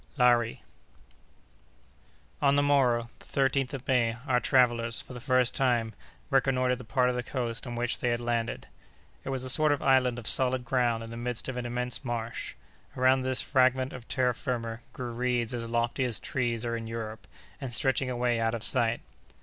[0.17, 0.63] —Lari.
[2.41, 5.93] On the morrow, the 13th of May, our travellers, for the first time,
[6.31, 8.65] reconnoitred the part of the coast on which they had landed.
[9.23, 12.03] It was a sort of island of solid ground in the midst of an immense
[12.03, 12.55] marsh.
[12.97, 17.27] Around this fragment of terra firma grew reeds as lofty as trees are in Europe,
[17.61, 19.01] and stretching away out of sight.